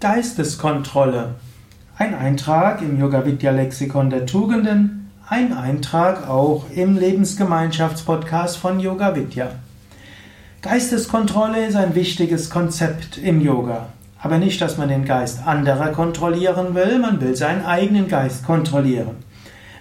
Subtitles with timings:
[0.00, 1.34] Geisteskontrolle.
[1.98, 9.14] Ein Eintrag im Yoga Vidya Lexikon der Tugenden, ein Eintrag auch im Lebensgemeinschaftspodcast von Yoga
[9.14, 9.50] Vidya.
[10.62, 13.88] Geisteskontrolle ist ein wichtiges Konzept im Yoga.
[14.18, 19.16] Aber nicht, dass man den Geist anderer kontrollieren will, man will seinen eigenen Geist kontrollieren.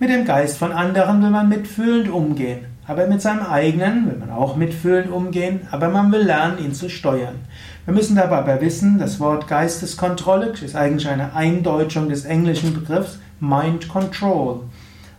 [0.00, 2.66] Mit dem Geist von anderen will man mitfühlend umgehen.
[2.86, 6.90] Aber mit seinem eigenen will man auch mitfühlend umgehen, aber man will lernen, ihn zu
[6.90, 7.36] steuern.
[7.84, 13.18] Wir müssen dabei aber wissen, das Wort Geisteskontrolle ist eigentlich eine Eindeutschung des englischen Begriffs
[13.40, 14.60] Mind Control.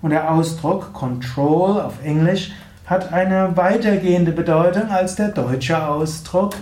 [0.02, 2.52] Und der Ausdruck Control auf Englisch
[2.86, 6.54] hat eine weitergehende Bedeutung als der deutsche Ausdruck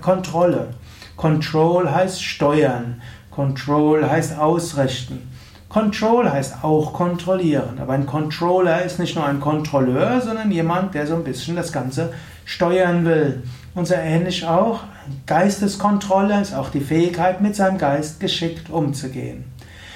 [0.00, 0.68] Kontrolle.
[1.16, 5.29] Control heißt steuern, Control heißt ausrichten.
[5.70, 7.78] Control heißt auch kontrollieren.
[7.80, 11.72] Aber ein Controller ist nicht nur ein Kontrolleur, sondern jemand, der so ein bisschen das
[11.72, 12.12] Ganze
[12.44, 13.44] steuern will.
[13.76, 14.80] Und so ähnlich auch,
[15.26, 19.44] Geisteskontrolle ist auch die Fähigkeit, mit seinem Geist geschickt umzugehen.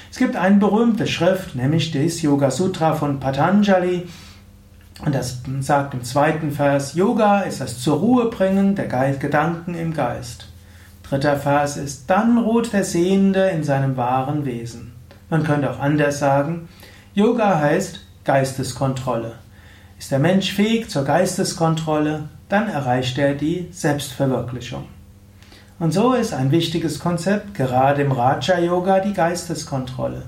[0.09, 4.07] Es gibt eine berühmte Schrift, nämlich das Yoga Sutra von Patanjali.
[5.05, 9.93] Und das sagt im zweiten Vers, Yoga ist das zur Ruhe bringen der Gedanken im
[9.93, 10.47] Geist.
[11.03, 14.94] Dritter Vers ist, dann ruht der Sehende in seinem wahren Wesen.
[15.35, 16.69] Man könnte auch anders sagen,
[17.13, 19.33] Yoga heißt Geisteskontrolle.
[19.99, 24.85] Ist der Mensch fähig zur Geisteskontrolle, dann erreicht er die Selbstverwirklichung.
[25.77, 30.23] Und so ist ein wichtiges Konzept, gerade im Raja Yoga, die Geisteskontrolle.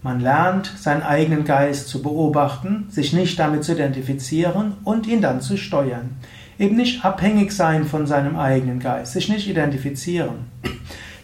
[0.00, 5.40] Man lernt, seinen eigenen Geist zu beobachten, sich nicht damit zu identifizieren und ihn dann
[5.40, 6.18] zu steuern.
[6.56, 10.46] Eben nicht abhängig sein von seinem eigenen Geist, sich nicht identifizieren.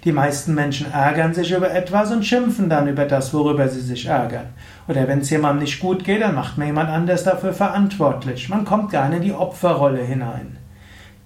[0.05, 4.06] Die meisten Menschen ärgern sich über etwas und schimpfen dann über das, worüber sie sich
[4.06, 4.47] ärgern.
[4.89, 8.48] Oder wenn es jemandem nicht gut geht, dann macht man jemand anders dafür verantwortlich.
[8.48, 10.58] Man kommt gerne in die Opferrolle hinein.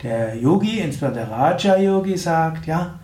[0.03, 2.99] Der Yogi, insbesondere der Raja Yogi, sagt, ja,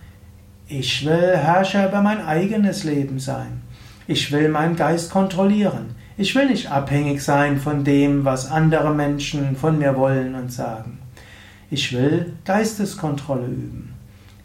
[0.69, 3.63] ich will Herrscher über mein eigenes Leben sein.
[4.07, 5.95] Ich will meinen Geist kontrollieren.
[6.19, 10.99] Ich will nicht abhängig sein von dem, was andere Menschen von mir wollen und sagen.
[11.71, 13.92] Ich will Geisteskontrolle üben.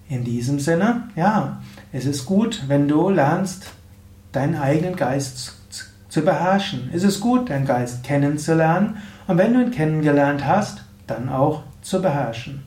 [0.10, 3.72] In diesem Sinne, ja, es ist gut, wenn du lernst,
[4.32, 5.56] deinen eigenen Geist
[6.10, 6.90] zu beherrschen.
[6.94, 8.98] Es ist gut, deinen Geist kennenzulernen
[9.28, 12.64] und wenn du ihn kennengelernt hast, dann auch zu beherrschen.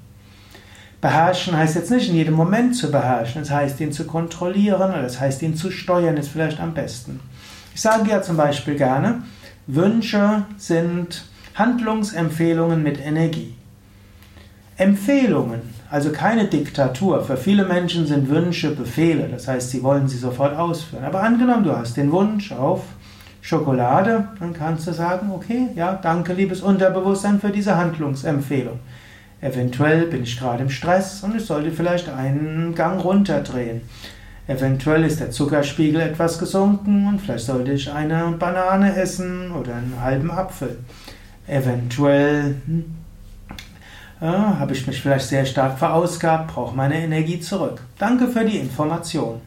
[1.00, 5.04] Beherrschen heißt jetzt nicht in jedem Moment zu beherrschen, es heißt ihn zu kontrollieren oder
[5.04, 7.20] es heißt ihn zu steuern, ist vielleicht am besten.
[7.74, 9.22] Ich sage ja zum Beispiel gerne,
[9.66, 11.24] Wünsche sind
[11.54, 13.54] Handlungsempfehlungen mit Energie.
[14.80, 15.60] Empfehlungen
[15.90, 17.24] also keine Diktatur.
[17.24, 21.04] Für viele Menschen sind Wünsche Befehle, das heißt, sie wollen sie sofort ausführen.
[21.04, 22.82] Aber angenommen, du hast den Wunsch auf
[23.42, 28.78] Schokolade, dann kannst du sagen, okay, ja, danke, liebes Unterbewusstsein, für diese Handlungsempfehlung.
[29.40, 33.80] Eventuell bin ich gerade im Stress und ich sollte vielleicht einen Gang runterdrehen.
[34.46, 39.96] Eventuell ist der Zuckerspiegel etwas gesunken und vielleicht sollte ich eine Banane essen oder einen
[40.00, 40.78] halben Apfel.
[41.48, 42.84] Eventuell hm,
[44.20, 47.80] ja, habe ich mich vielleicht sehr stark verausgabt, brauche meine Energie zurück.
[47.98, 49.40] Danke für die Information.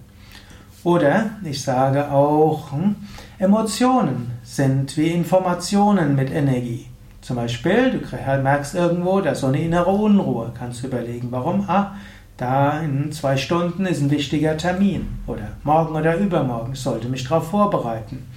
[0.84, 2.96] Oder ich sage auch, hm,
[3.40, 6.88] Emotionen sind wie Informationen mit Energie.
[7.22, 10.52] Zum Beispiel, du merkst irgendwo, da ist so eine innere Unruhe.
[10.58, 11.64] Kannst du überlegen, warum?
[11.70, 11.94] Ah,
[12.36, 15.08] da in zwei Stunden ist ein wichtiger Termin.
[15.26, 16.74] Oder morgen oder übermorgen.
[16.74, 18.28] Ich sollte mich darauf vorbereiten.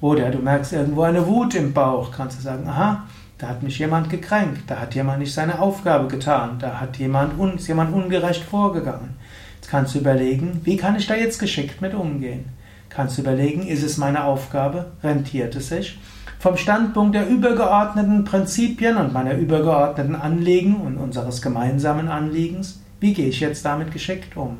[0.00, 2.10] Oder du merkst irgendwo eine Wut im Bauch.
[2.10, 3.04] Kannst du sagen, aha,
[3.38, 7.34] da hat mich jemand gekränkt, da hat jemand nicht seine Aufgabe getan, da hat jemand,
[7.56, 9.16] ist jemand ungerecht vorgegangen.
[9.56, 12.46] Jetzt kannst du überlegen, wie kann ich da jetzt geschickt mit umgehen?
[12.88, 14.92] Kannst du überlegen, ist es meine Aufgabe?
[15.02, 15.98] Rentiert es sich?
[16.38, 23.28] Vom Standpunkt der übergeordneten Prinzipien und meiner übergeordneten Anliegen und unseres gemeinsamen Anliegens, wie gehe
[23.28, 24.56] ich jetzt damit geschickt um?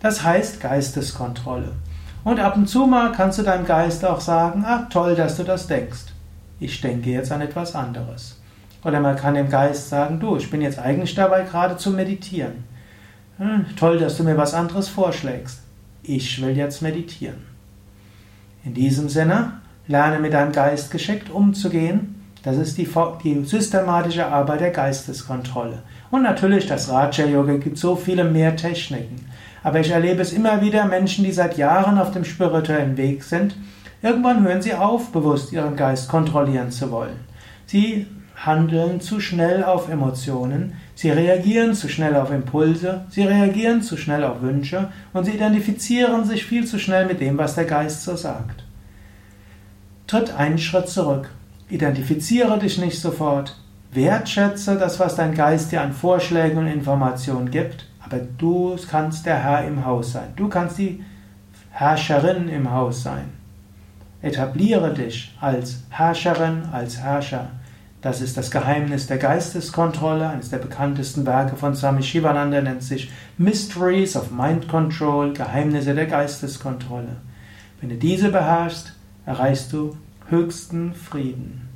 [0.00, 1.72] Das heißt Geisteskontrolle.
[2.24, 5.44] Und ab und zu mal kannst du deinem Geist auch sagen, ach toll, dass du
[5.44, 6.11] das denkst
[6.62, 8.40] ich denke jetzt an etwas anderes.
[8.84, 12.64] Oder man kann dem Geist sagen, du, ich bin jetzt eigentlich dabei gerade zu meditieren.
[13.38, 15.60] Hm, toll, dass du mir was anderes vorschlägst.
[16.02, 17.42] Ich will jetzt meditieren.
[18.64, 22.22] In diesem Sinne, lerne mit deinem Geist geschickt umzugehen.
[22.42, 22.88] Das ist die,
[23.22, 25.82] die systematische Arbeit der Geisteskontrolle.
[26.10, 29.26] Und natürlich, das Raja Yoga gibt so viele mehr Techniken.
[29.62, 33.56] Aber ich erlebe es immer wieder, Menschen, die seit Jahren auf dem spirituellen Weg sind,
[34.02, 37.20] Irgendwann hören sie auf, bewusst ihren Geist kontrollieren zu wollen.
[37.66, 43.96] Sie handeln zu schnell auf Emotionen, sie reagieren zu schnell auf Impulse, sie reagieren zu
[43.96, 48.02] schnell auf Wünsche und sie identifizieren sich viel zu schnell mit dem, was der Geist
[48.02, 48.64] so sagt.
[50.08, 51.30] Tritt einen Schritt zurück,
[51.70, 53.56] identifiziere dich nicht sofort,
[53.92, 59.42] wertschätze das, was dein Geist dir an Vorschlägen und Informationen gibt, Aber du kannst der
[59.42, 60.32] Herr im Haus sein.
[60.36, 61.02] Du kannst die
[61.70, 63.41] Herrscherin im Haus sein.
[64.22, 67.50] Etabliere dich als Herrscherin, als Herrscher.
[68.02, 70.28] Das ist das Geheimnis der Geisteskontrolle.
[70.28, 76.06] Eines der bekanntesten Werke von Swami Shivananda nennt sich Mysteries of Mind Control, Geheimnisse der
[76.06, 77.16] Geisteskontrolle.
[77.80, 78.92] Wenn du diese beherrschst,
[79.26, 79.96] erreichst du
[80.28, 81.68] höchsten Frieden.